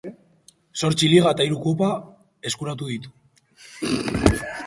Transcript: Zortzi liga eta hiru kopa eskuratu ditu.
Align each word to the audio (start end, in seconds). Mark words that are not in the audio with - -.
Zortzi 0.85 1.09
liga 1.11 1.33
eta 1.35 1.45
hiru 1.49 1.59
kopa 1.65 1.91
eskuratu 2.51 2.89
ditu. 2.93 3.13